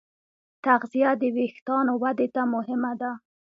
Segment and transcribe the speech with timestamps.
[0.65, 3.11] تغذیه د وېښتیانو ودې ته مهمه ده.